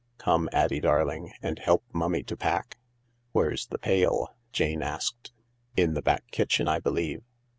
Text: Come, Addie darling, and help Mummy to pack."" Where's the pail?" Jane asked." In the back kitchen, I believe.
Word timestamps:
Come, 0.17 0.49
Addie 0.51 0.79
darling, 0.79 1.31
and 1.43 1.59
help 1.59 1.83
Mummy 1.93 2.23
to 2.23 2.35
pack."" 2.35 2.79
Where's 3.33 3.67
the 3.67 3.77
pail?" 3.77 4.33
Jane 4.51 4.81
asked." 4.81 5.31
In 5.77 5.93
the 5.93 6.01
back 6.01 6.23
kitchen, 6.31 6.67
I 6.67 6.79
believe. 6.79 7.21